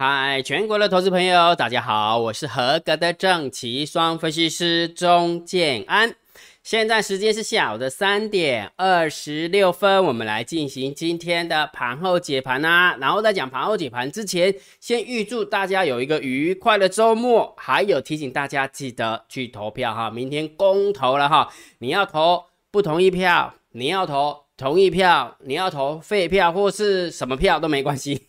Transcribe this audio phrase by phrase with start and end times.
[0.00, 6.14] 嗨，全国的投资朋友，大家好，我是合格的正奇双分析师钟建安。
[6.62, 12.96] 现在时间是下午的三点二十六分，我们来进行今天的盘后解盘啊。
[13.00, 20.08] 然后在讲盘后解盘之前，先预祝大家有一个愉快的周末，还有提醒大家记得去投票哈。
[20.08, 28.28] 明天公投了哈，你要投不同意票，你要投同意票，你要投废票或是什么票都没关系。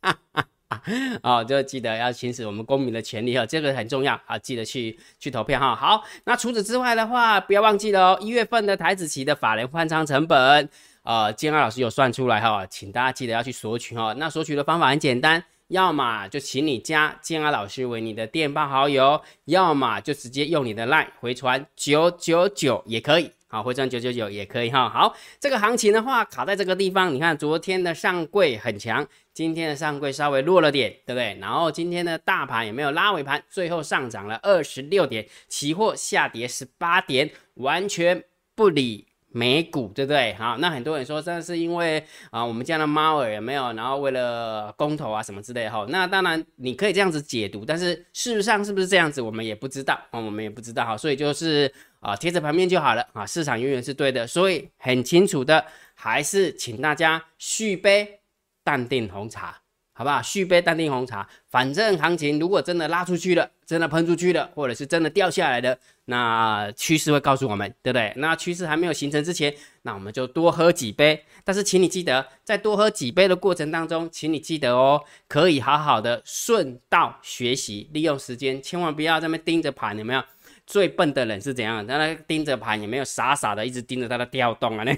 [0.00, 0.46] 哈哈。
[0.68, 0.82] 啊
[1.22, 5.74] 哦，就记得要行使我们公民的权利哈，这个很重要啊，记得去去投票哈。
[5.74, 10.68] 好，那除此之外的话，不要忘记了哦，一月份的台子期的法人换仓成本，
[11.02, 14.14] 呃，建安老师有算出来哈，请大家记得要去索取哈。
[14.14, 23.30] 那索取的方法很简单，要么就请你加建安老师为你的电报好友，要么就直接用你的 line 回传九九九也可以。
[23.54, 24.90] 好，回转九九九也可以哈。
[24.90, 31.38] 好，这个行情的话卡在这个地方，你看昨天的上柜很强，今天的上柜稍微弱了点，对不对？
[31.40, 38.24] 然后今天的大盘也没有拉尾盘，最后上涨了二十六点，期货下跌十八点，完全
[38.56, 39.06] 不理。
[39.36, 40.32] 美股对不对？
[40.34, 43.72] 好，那很多人说，这是因为啊，我们家的猫儿也没有？
[43.72, 45.84] 然后为了公投啊什么之类哈。
[45.88, 50.96] 那当然你可以这样子解读，但是事实上是不是这样子，我们也不知道啊，我们也不知道哈。
[50.96, 51.68] 所以就是
[52.04, 53.26] 啊，贴着盘面就好了啊。
[53.26, 58.20] 市场永远是对的，所以很清楚的，还是请大家续杯
[58.62, 59.62] 淡定红茶。
[59.96, 60.20] 好不好？
[60.20, 68.12] 续杯淡定红茶，反正行情如果真的拉出去了，真的喷出去了，或者是真的掉下来的，那趋势会告诉我们，对不对？
[68.16, 71.24] 那趋势还没有形成之前，那我们就多喝几杯。
[71.44, 80.24] 但是，请你记得，在多喝几杯的过程当中，请你记得哦，可以好好的顺道学习，利用时间，千万不要在那盯着盘，有没有？
[80.66, 81.86] 最笨的人是怎样？
[81.86, 84.84] 在那盯着盘，有没有傻傻的一直盯着它的调动啊？
[84.84, 84.96] 呢？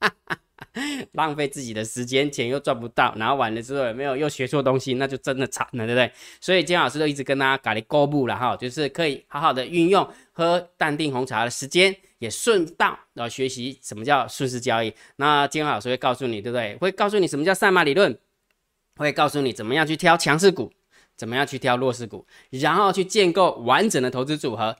[1.12, 6.12] 浪费自己的时间，钱又赚不到，然后完了之后有没有又学错东西，那就真的惨了，对不对？
[6.40, 14.92] 所以金老师都一直跟大家搞的公布了哈，就是可以好好的运用喝淡定红茶的时间，也顺道后学习什么叫顺势交易。
[15.16, 16.76] 那金老师会告诉你，对不对？
[16.76, 18.16] 会告诉你什么叫赛马理论，
[18.96, 20.72] 会告诉你怎么样去挑强势股，
[21.16, 24.76] 怎么样去挑弱势股，然后去建构完整的投资组合，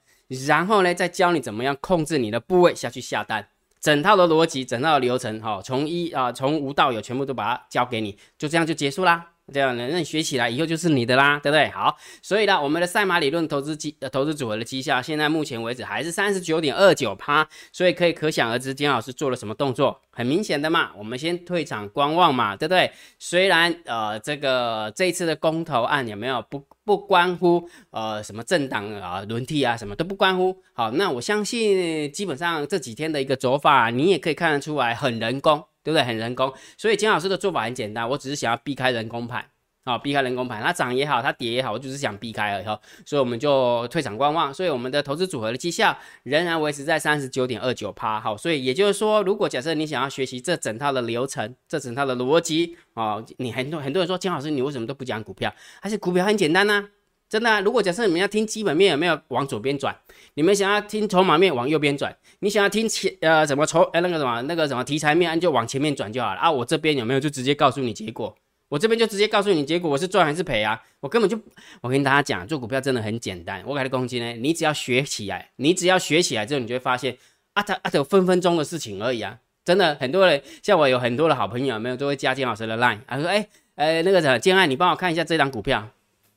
[0.46, 3.48] 然后呢再教你怎么样控制你的部位下去下单。
[3.80, 9.32] 整套的逻辑，整套的流程，哈，从一啊，从无到有，全部都把它教给你，就这样就结束啦。
[9.52, 11.68] 这样呢，那你学起来以后就是你的啦，对不对？
[11.70, 22.90] 好，所以呢，我们的赛马理论投资绩呃投资组合的绩效，现在目前为止还是三十九点二九趴，所以可以可想而知，金老师做了什么动作，很明显的嘛，我们先退场观望嘛，对不对？
[23.18, 35.64] 虽然呃这个这一次的公投案有没有不不关乎呃什么政党啊轮替啊什么都不关乎，好，那我相信基本上这几天的一个走法，你也可以看得出来很人工。
[35.82, 36.02] 对不对？
[36.02, 39.44] 很人工，所以金老师的做法很简单，我只是想要避开人工盘，
[39.84, 42.78] 啊，避开人工盘，它涨也好，它跌也好，我就是想避开而已哈。
[43.06, 55.54] 所以我们就退场观望，所以我们的投资组合的绩效仍然维持在三十九点二九趴，好，所以也就是说，如果假设你想要学习这整套的流程，这整套的逻辑，哦，你很多很多人说金老师你为什么都不讲股票？
[55.80, 56.88] 还是股票很简单呢？
[57.28, 59.94] 真的，如果假设你们要听基本面有没有往左边转，
[60.34, 66.50] 你们想要听筹码面往右边转，你想要听前呃怎么筹呃那个什么那个什么题材面，就往前面转就好了啊。
[66.50, 68.34] 我这边有没有就直接告诉你结果？
[68.70, 70.80] 我这边就直接告诉你结果，我是赚还是赔啊？
[71.00, 71.38] 我根本就
[71.80, 73.62] 我跟大家讲，做股票真的很简单。
[73.66, 77.16] 我给的攻击呢，你只要学起来，你只要学起来之后，你就会发现
[77.52, 79.38] 啊，它啊，有分分钟的事情而已啊。
[79.64, 85.88] 真的，很多人像我有很多的好朋友，没有都会加金老师的 line，他说哎呃那个什么建爱，你帮我看一下这张股票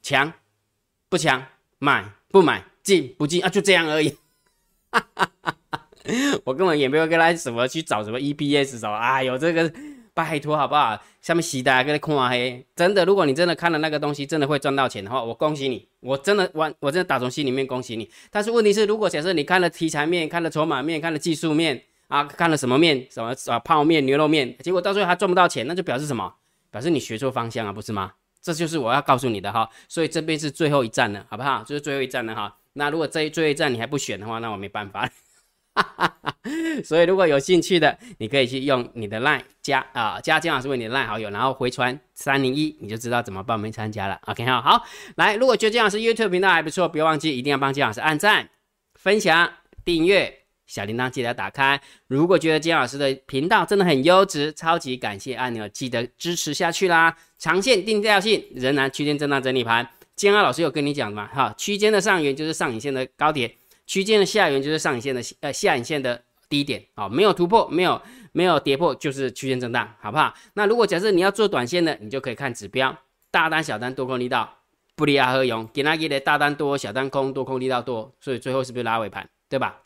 [0.01, 0.33] 强。
[1.11, 1.45] 不强，
[1.77, 3.49] 买不买，进不进啊？
[3.49, 4.15] 就这样而已。
[6.45, 9.69] 我根本也没有跟他什么去找什么 EPS 什么，哎呦，这个
[10.13, 10.97] 拜托好不好？
[11.21, 18.09] 下面洗的跟他看黑，真的，如果你真的看了那个东西，真的会赚到钱的话，我恭喜你，我真的我我真的打从心里面恭喜你。
[18.29, 26.33] 但是问题是，如果假设你看了题材面，看了筹码面，看了技术面啊，看了什么面，什么啊泡面、牛肉面，结果到最后还赚不到钱，那就表示什么？
[26.71, 28.13] 表示你学错方向啊，不是吗？
[28.41, 31.63] 这就是我要告诉你的哈，所以这边是最后一站了，好不好？
[31.63, 32.57] 就是最后一站了哈。
[32.73, 35.09] 那如果这最后一站你还不选的话，那我没办法。
[36.83, 44.19] 所以如果有兴趣的，你可以去用你的 line 加啊加姜老师为你的 line 好友，然后回传三零一，你就知道怎么报名参加了。
[44.25, 44.83] OK 哈，好，
[45.15, 48.49] 来，如果觉得姜老师 YouTube 频道还不错，不要忘记一定要帮姜老师按赞、
[48.95, 49.53] 分享、
[49.85, 50.40] 订阅。
[50.71, 51.79] 小铃铛记得打开。
[52.07, 57.13] 如果觉得金老师的频道真的很优质，超级感谢按钮记得支持下去啦。
[57.37, 59.85] 长线定调性仍然区间震荡整理盘。
[60.15, 61.27] 金安老师有跟你讲嘛？
[61.27, 63.51] 哈，区间的上缘就是上影线的高点，
[63.85, 67.09] 区间的下缘就是上影线的呃下影线的低点啊。
[67.09, 68.01] 没有突破，没有
[68.31, 70.33] 没有跌破，就是区间震荡，好不好？
[70.53, 72.97] 那如果假设你要做短线的，你就可以看指标。
[73.29, 74.57] 大单小单多空力道
[74.95, 79.80] 不离而合用，给那给的大单多小单空多空力道多，所以最后是不是拉尾盘，对吧？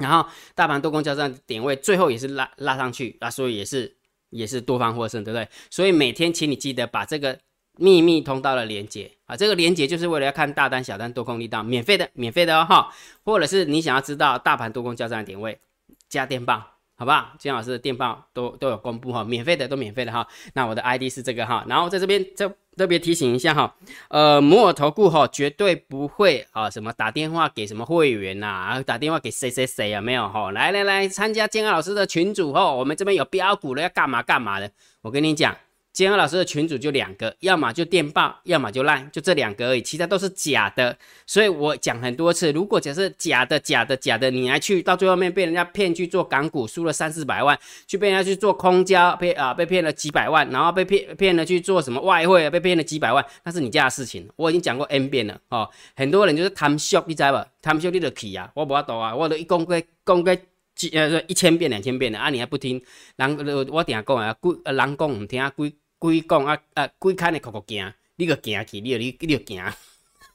[0.00, 3.96] 然后大盘多空交战点位最后也是拉拉上去啊，所以也是
[4.30, 5.48] 也是多方获胜，对不对？
[5.70, 7.38] 所以每天请你记得把这个
[7.76, 12.92] 秘密通道的连接啊，这个连接就是为了要看大单小单多空力道，免费的，免费的哦哈，
[13.24, 15.60] 或者是你想要知道大盘多空交战的点位，
[16.08, 16.64] 加电棒。
[17.00, 17.32] 好不好？
[17.38, 20.28] 金老师的电报都都有公布哈，免费的都免费的哈。
[20.52, 23.74] 那我的 ID 是这个哈，然后在这边就特别提醒一下哈，
[24.10, 30.52] 呃，摩尔投顾哈绝对不会啊什么打电话给什么会员呐，打电话给谁谁谁啊没有哈？
[30.52, 34.70] 来来来，参加金老师的群组哈，我们这边有标股的要干嘛干嘛的，
[35.00, 35.56] 我跟你讲。
[35.92, 40.96] 金河老师的群主就两个，要么就电报，要么就烂，就这两个而已，其他都是假的。
[41.26, 47.58] 所以我讲很多次，如果假设假的、假的、假的，你还去到最后面被人家骗去做港股，输了三四百万，
[47.88, 54.28] 去被人家去做空交，被啊被骗了几百万，然后被骗骗了去做什么外汇，被骗了几百万，那是你家的事情。
[54.36, 57.44] 我已经讲过 N 遍了哦，很多人就是贪小，你知吧？
[57.60, 60.40] 贪小你就起啊，我不要多啊，我都一共给共给
[60.74, 62.80] 几呃一千遍、两千遍的啊，你还不听？
[63.16, 63.36] 人
[63.70, 65.74] 我定下讲啊，鬼人讲唔听啊，鬼。
[66.00, 69.62] 鬼讲啊啊，鬼看你口口惊，你个惊去，你你你就惊，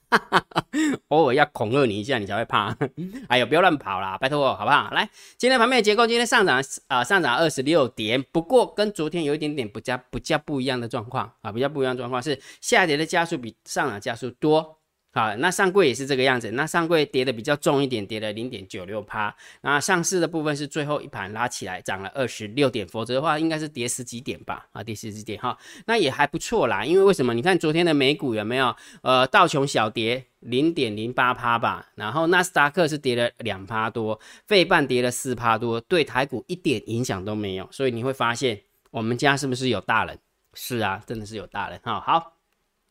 [1.10, 2.78] 偶尔要恐吓你一下，你才会怕。
[3.28, 4.92] 哎呦，不要乱跑啦，拜托我好不好？
[4.92, 14.78] 来，今天盘面结构，今天上涨啊，上涨二十六点，不过跟昨天有一点点不加不加不一样的状况啊，比较不一样状况是下跌的加速比上涨加速多。
[15.16, 16.52] 好，那上柜也是这个样子。
[16.52, 19.34] 那上柜跌的比较重一点，跌了零点九六趴。
[19.62, 24.68] 那上市的部分是最后一盘拉起来，涨了二十六点，否则的话应该是跌十几点吧？
[24.74, 26.84] 啊，跌十几点哈，那也还不错啦。
[26.84, 27.34] 因为为什么？
[27.34, 28.76] 你看昨天的美股有没有？
[29.04, 37.66] 呃，道琼小跌零点零八趴吧，然后纳斯达克是跌了两趴多，费半跌了四趴多，对台股一点影响都没有。
[37.72, 38.60] 所以你会发现，
[38.92, 40.20] 我们家是不是有大人？
[40.54, 42.02] 是啊，真的是有大人哈。
[42.02, 42.35] 好。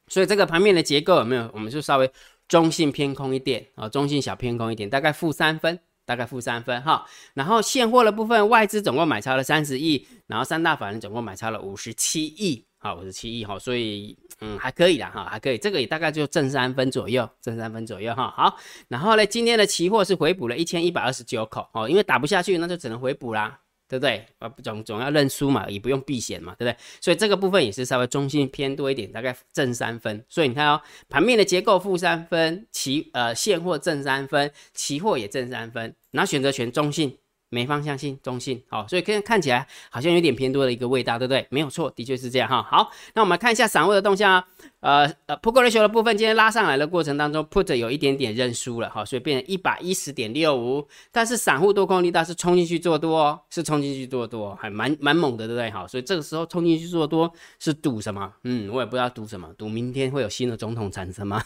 [0.09, 1.51] 所以这个盘面的结构有没有？
[1.55, 2.11] 我们就稍微
[2.47, 7.07] 中性偏空一点啊，中性小偏空一点，大概负三分，大概负三分哈。
[7.33, 13.59] 然后现货的部分，外资总共买超了三十亿，然后三大法人总共买超了五十七亿，好，五十七亿哈。
[13.59, 15.57] 所以嗯，还可以的哈，还可以。
[15.57, 18.31] 这个也大概就正三分左右，正三分左右哈。
[18.37, 18.59] 好，
[18.89, 23.59] 然后呢，今天的期货是回补了一千一百二十九口哦，因为打不下去，那就只能回补啦。
[23.89, 24.25] 对不对？
[24.39, 26.77] 啊，总总要认输嘛，也不用避险嘛，对不对？
[27.01, 30.25] 所以这个部分也是稍微中性偏多一点，大概正三分。
[30.29, 37.19] 所以你看哦，盘面的结构负三分，期呃现货正三分，期货也正三分，然后选择权中性。
[37.55, 41.47] 没方向性，中性，好，所以看看起来好像有点偏多的一个味道，对不对？
[41.51, 42.61] 没有错，的确是这样哈。
[42.63, 44.45] 好，那我们看一下散户的动向啊，
[44.81, 55.71] 呃呃，put 轮修的部分今天拉上来的过程当中，put 有一点点认输了哈，所以变成一百一十点六五，但是散户多空力道是冲进去做多，是冲进去做多，还蛮蛮猛的，对不对？
[55.71, 58.33] 好，所以这个时候冲进去做多是赌什么？
[58.43, 61.43] 嗯，我也不知道赌什么，赌明天会有新的总统产生吗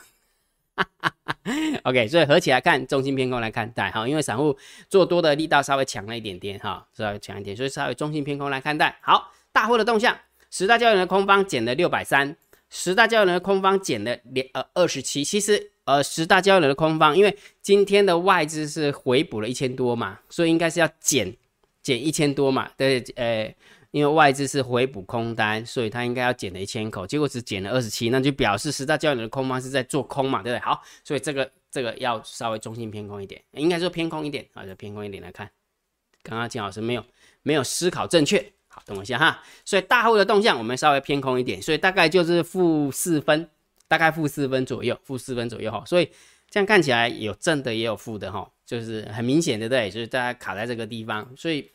[1.85, 4.57] OK，所以合起来看，中性偏空来看待哈，因为散户
[4.89, 8.99] 做多的力道稍微强了一点点哈，稍微强一点，所以稍微中性偏空来看待。
[9.01, 10.17] 好，大户的动向，
[10.51, 12.37] 十大交易人的空方减了六百三，
[12.69, 15.25] 十大交易人的空方减了两呃二十七。
[15.25, 21.35] 其实呃十大交易人的空方，因为今天的外资是回补了一千多嘛，所以应该是要减
[21.83, 23.55] 减一千多嘛，对，呃。
[23.91, 30.61] 因为外资是回补空单，所以它应该要减了一千口，结果只减了二十七，那就表示十大交易的空方是在做空嘛，对不对？
[30.63, 35.51] 好，所以这个这个要稍微中性偏空一点，应该说偏空一点啊，就偏空一点来看。
[36.23, 37.05] 刚刚金老师没有
[37.43, 39.43] 没有思考正确，好，等我一下哈。
[39.65, 43.49] 所以大户的动向我们稍微偏空一点，所以大概就是负四分，
[43.89, 45.83] 大概负四分左右，负四分左右哈。
[45.87, 46.11] 所以
[46.51, 49.91] 这样看起来有正的也有负的哈，就是很明显，的对？
[49.91, 51.71] 就是大家卡在这个地方，所以。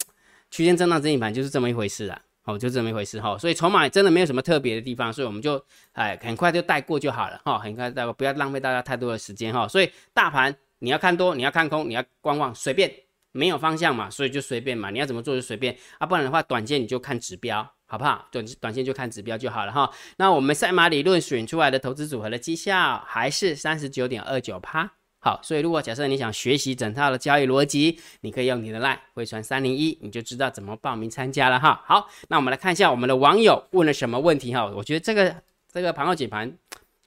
[0.53, 5.59] 区间震荡整理盘就是这么一回事啊，哦，就这么一回事哈，所以筹码真的没有什么特别的地方，所以我们就
[5.93, 9.67] 哎很快就带过就好了哈，很快带过，不要浪费大家太多的时间哈。
[9.67, 12.93] 所以大盘你要看多，你要看空，你要观望，随便，
[13.31, 18.27] 没有方向嘛，所以就随便嘛，你要怎么做就随便啊，不然的话短线你就看指标，好不好？
[18.31, 19.89] 短短线就看指标就好了哈。
[20.17, 24.91] 那我们赛马理论选出来的投资组合的绩效还是三十九点二九趴。
[25.25, 31.81] 好，所以如果假设你想学习整套的交易逻辑，你可以用你的 line 汇传三零一，你就知道怎么报名参加了哈。
[31.85, 34.65] 好，那我们来看一下我们的网友问了什么问题哈。
[34.65, 35.33] 我觉得这个
[35.71, 36.51] 这个盘后解盘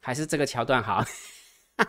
[0.00, 1.04] 还是这个桥段好。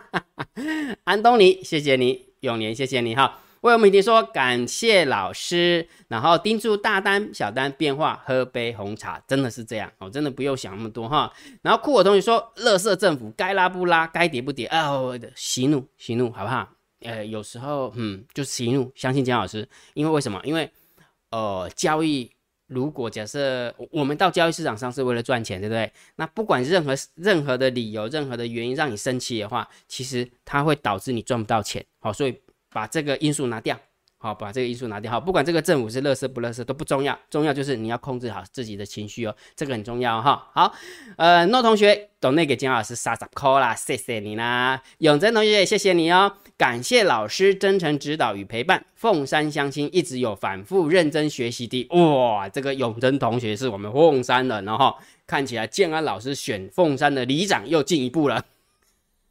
[1.04, 3.40] 安东尼，谢谢你，永年，谢谢你哈。
[3.62, 11.32] 为我们提说感谢老师，然后叮嘱大单小单变化，喝杯红茶，真的是这样哦，真的不用想那么多哈。
[11.62, 14.92] 然后酷我同学说，乐色政府该拉不拉，该跌不跌啊，
[15.34, 16.68] 息怒息怒，好不好？
[17.00, 20.40] 呃，有时候嗯，就息怒，相信姜老师，因为为什么？
[20.44, 20.70] 因为
[21.30, 22.30] 呃，交易
[22.66, 25.92] 如果假设我们到交易市场上是为了赚钱，对不对？
[26.16, 31.84] 那不管任何任何的理由、任何的原因让你生气的话，其实它会导致你赚不到钱。
[32.00, 32.40] 好，所以
[32.72, 33.78] 把这个因素拿掉。
[34.20, 35.12] 好，把这个因素拿掉。
[35.12, 40.50] 好，不管这个政府是乐色不乐色都不重要，重要就是你要控制好自己的情绪哦，这个很重要哈。
[40.52, 40.74] 好，
[41.16, 44.82] 呃，诺同学懂那给金老师撒撒扣啦，谢谢你啦。
[44.98, 48.84] 永贞同学也谢谢你哦，感谢老师真诚指导与陪伴。
[48.96, 54.96] 凤山相亲一直有反复认真学习的哇，这个永贞同学是我们凤山人哦哈，
[55.28, 58.44] 看起来建安老师选凤山的里长又进一步了。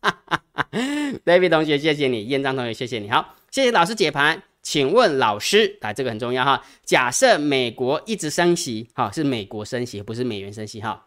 [0.08, 0.70] 哈，
[1.26, 4.44] David 同学谢谢你，燕章同学谢谢你，好，谢谢老师解盘。
[4.64, 6.62] 请问老师，啊，这个很重要哈。
[6.84, 11.06] 假设美国一直升息，哈，是美国升息，不是美元升息哈。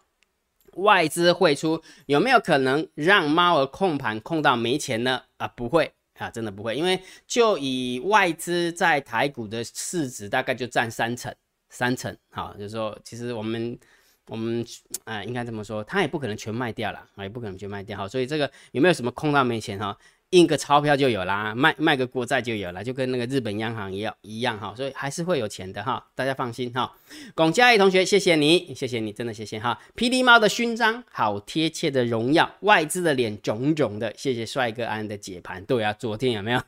[0.77, 5.21] 外资汇出有没有可能让猫儿控盘控到没钱呢？
[5.37, 11.35] 啊，不会啊，真的不会，因为就以外资在台股的市值大概就占三成，
[11.69, 13.79] 三成，好，就是说其实我们
[14.31, 14.65] 我们
[15.03, 19.99] 啊，应该这么说，他也不可能全卖掉了，啊，也不可能全卖掉，哈，所以这个有没有什么空到没钱哈？
[20.31, 26.93] 印个钞票就有啦，卖卖个国债就有了，就跟那个日本央行一样一样哈，所以还是会有钱的哈，大家放心哈。
[27.35, 29.77] 龚嘉怡同学，谢谢你，谢谢你，真的谢谢哈。
[29.97, 35.65] 霹雳猫的勋章，好贴切的荣耀，外资的脸肿肿的，谢谢帅哥安的解盘。
[35.65, 36.63] 对啊，昨天有没有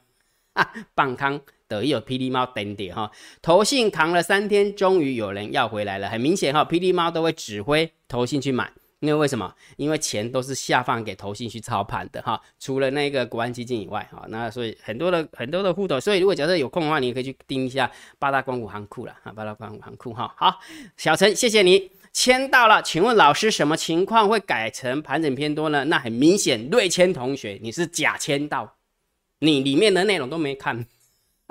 [0.55, 0.69] 啊？
[0.97, 1.41] 棒康
[1.73, 3.11] 得意有霹雳猫等点哈，
[3.41, 8.71] 投信扛了三天，终于有人要回来了，很明显哈，霹雳猫都会指挥投信去买。
[9.01, 9.53] 因为为什么？
[9.77, 20.33] 因为钱都是下放给投信去操盘的哈，除了那个国安基金以外哈，那所以很多的很多的户头，所以如果假设有空的话，你可以去盯一下八大光谷行库了啊，八大光谷行库哈。
[20.37, 20.61] 好，
[20.97, 25.85] 小陈，谢谢你签到了，请问老师什么情况会改成盘整偏多呢？
[25.87, 28.77] 那很明显，瑞谦同学你是假签到，
[29.41, 30.87] 你里面的内容都没看。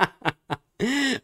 [0.06, 0.60] 哈哈哈。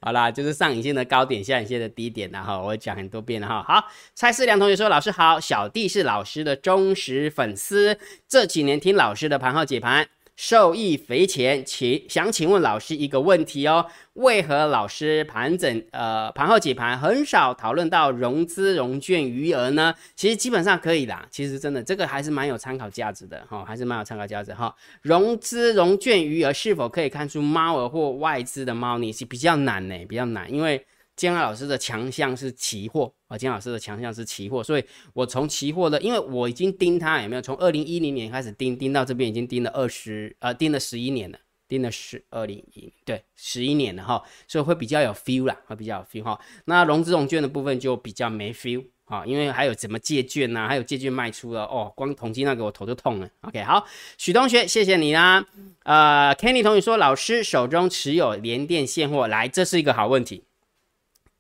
[0.01, 3.63] 好啦，就是上影线的高点，下影线的低点然后我讲很多遍了哈。
[3.63, 10.07] 好，蔡思良同学说：“老师好，小弟是老师的忠实粉丝，这几年听老师的盘后解盘。”
[10.37, 19.95] 受益匪浅，请想请问老师一个问题哦，为何老师盘整呃盘后解盘很少讨论到融资融券余额呢？
[20.15, 24.73] 其实基本上可以啦，其实真的这个还是蛮有参考价值的哈，还是蛮有参考价值哈。
[25.01, 30.05] 融资融券余额是否可以看出猫儿或外资的猫腻是比较难呢？
[30.07, 30.85] 比较难，因为。
[31.17, 46.39] 姜老师的强项是期货啊，姜老师的强项是期货，所以我从期货的，因为我已经盯它有没有，从二零一零年开始盯，盯到这边已经盯了二十，呃，盯了十一年了，盯了十二零一，对，十一年了哈，所以会比较有 feel 啦，会比较有 feel 哈。
[46.65, 53.27] 那融资融券的部分就比较没 feel 啊，因为还有怎么借券呐，还有借券卖出了哦，光统计那个我头就痛了。
[53.41, 53.83] OK，好，
[54.19, 55.43] 许同学，谢谢你啦。
[55.83, 60.43] 呃，Kenny 同学说，老师手中持有联电现货，来，这是一个好问题。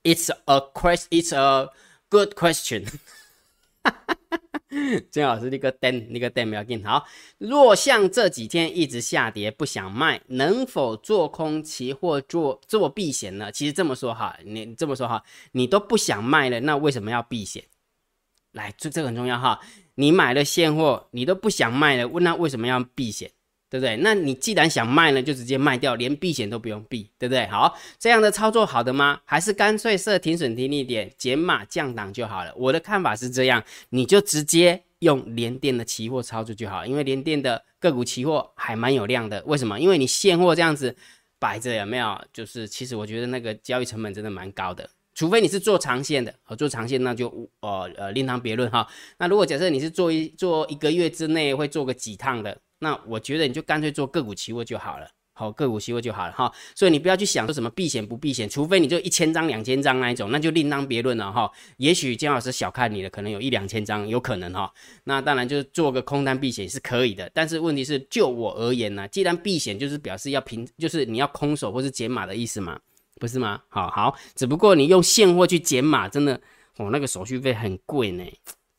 [0.07, 1.09] It's a quest.
[1.09, 1.69] It's a
[2.09, 2.85] good question.
[5.11, 6.81] 金老师，那个灯，那个灯不要紧。
[6.85, 7.05] 好，
[7.39, 13.51] 若像这几天一直下跌，不想卖，能否做空期货做做避险呢？
[13.51, 15.21] 其实这么说哈，你这么说哈，
[15.51, 17.65] 你都不想卖了，那为什么要避险？
[18.53, 19.59] 来，这这很重要哈。
[19.95, 23.31] 你买了现货，你都不想卖了，问那为什么要避险？
[23.69, 23.97] 对不对？
[23.97, 27.45] 那你既然想卖呢，就直接卖掉，连避险都不用避，对不对？
[27.47, 29.19] 好，这样的操作好的吗？
[29.25, 32.53] 还是干脆设停损停利点，减码降档就好了？
[32.55, 39.43] 我的看法是这样，你就直接用连电的期货操作就好，因为连电的个股期货还蛮有量的。
[39.45, 39.77] 为什么？
[39.77, 40.95] 因为你现货这样子
[41.37, 42.17] 摆着有没有？
[42.31, 47.27] 就是其实我觉得那个交易成本真的蛮高的，除非你是做长线的，和做长线那就
[47.59, 48.87] 呃呃另当别论哈。
[49.17, 52.57] 那如果假设你是做一做一个月之内会做个几趟的。
[52.79, 56.51] 那我觉得你就干脆做个股期货就好了，好个股期货就好了哈。
[56.75, 61.51] 所以你不要去想说什么避险不避险，除非你就一千张、两千张那一种，那就另当别论了哈。
[61.77, 64.71] 也许姜老师小看你了，可能有一两千张，有可能哈。
[65.03, 72.79] 那当然就是做个空单避险是可以的，但是问题是就我而言呢，既然避险就是表示要平，就是你要空手或是减码的意思嘛，
[73.19, 73.61] 不是吗？
[73.69, 76.39] 好好，只不过你用现货去减码，真的
[76.77, 78.23] 哦，那个手续费很贵呢。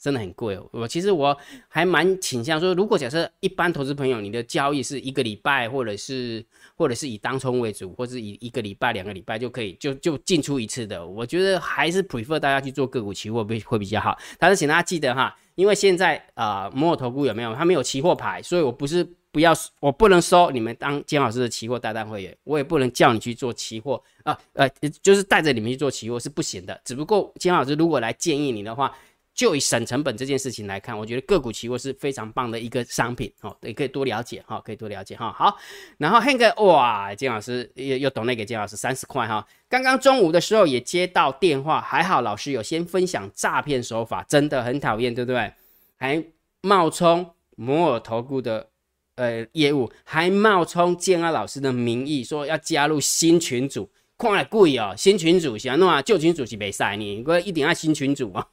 [0.01, 1.37] 真的很贵哦，我其实我
[1.67, 6.45] 还蛮倾向说，如果假设一般投资朋友你的交易是一个礼拜，或者是
[6.77, 14.17] 或者是以当冲为主，或是以一个礼拜、两个礼拜就可以就就进出一次的，我觉得还是 prefer 大家去做个股期货会会比较好。
[14.39, 17.53] 但是请大家记得哈，因为现在啊摩尔投顾有没有？
[17.57, 24.69] 他没有期货牌，所以我不是不要我不能收你们当金老师的期货代单会员，我也不能叫你去做期货啊呃，
[25.03, 26.81] 就是带着你们去做期货是不行的。
[26.85, 28.97] 只不过金老师如果来建议你的话。
[29.39, 35.33] 就以省成本这件事情来看，我觉得个股期货是非常棒的一个商品哦，也可以多了解哈，可以多了解哈。
[35.33, 35.57] 好，
[35.97, 39.47] 然后 Hank 哇，金老师又又懂那个金老师三十块哈。
[39.69, 45.53] 刚刚中午的时候也接到电话，还好老师有先分享诈骗手法，真的很讨厌，对不对？
[45.97, 46.25] 还
[46.63, 48.69] 冒充摩尔投顾的。
[49.15, 54.95] 呃，业务还冒充建安老师的名义说要加入新群组，看来贵哦。
[54.97, 58.47] 新群组想弄啊，旧群组是没晒你，我一定要新群组哦。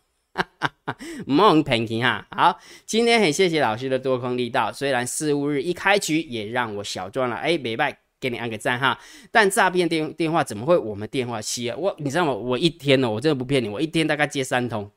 [1.28, 2.26] 唔好平平哈。
[2.32, 9.00] 好，今天很谢谢老师的多空力道，虽然四五日一开局也让我小赚了，哎，没拜，给你按个赞哈。
[9.32, 11.76] 但诈骗电电话怎么会我们电话吸啊？
[11.78, 12.34] 我你知道吗？
[12.34, 14.90] 我一天呢，我真的不骗你，我一天大概接三通。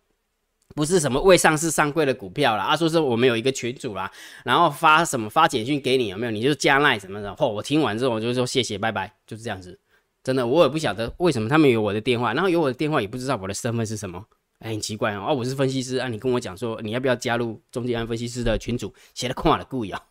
[0.75, 4.09] 不是什么未上市上柜的股票啦，啊，说是我们有一个群主啦，
[4.45, 6.31] 然后发什么发简讯给你有没有？
[6.31, 7.31] 你就加奈什么的。
[7.31, 9.81] 嚯，我听完之后我就说谢谢拜拜，就是这样子。
[10.23, 14.27] 真的，我也不晓得为什么他们有我的电话，然后有我的电话也不知道我的身份是什么，
[14.61, 15.27] 哎，很奇怪哦。
[15.29, 20.03] 哦，我是分析师啊，你跟我讲说你要不要加入中介安分析师的群组，写的空了故意啊。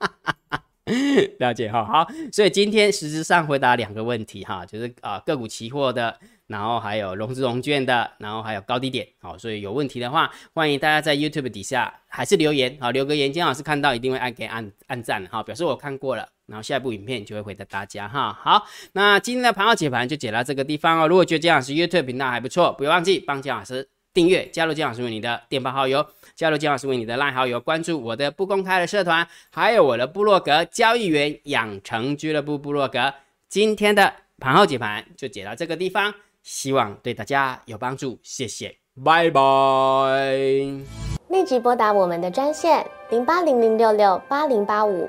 [1.38, 6.18] 了解哈，好，所以今天实质上回答两个问题哈，就是啊个股期货的。
[6.48, 21.08] 然后还有融资融券的，然后还有高低点，好，所以有问题的话，欢迎大家在 YouTube 底下还是留言，好，留个言，金老师看到一定会按给按按赞，哈，表示我看过了，然后下一部影片就会回答大家，哈，好，那今天的盘后解盘就解到这个地方哦。
[21.08, 33.12] 如果觉得金老师 YouTube 频道还不错，不要忘记帮金老师订阅，加入金老师为你的电报好友，加入金老师为你的赖好友，关注我的不公开的社团，还有我的部落格交易员养成俱乐部部落格。
[33.48, 36.12] 今天的盘后解盘就解到这个地方。
[36.42, 39.40] 希望对大家有帮助，谢谢，拜拜。
[41.28, 45.08] 立即拨打我们的专线零八零零六六八零八五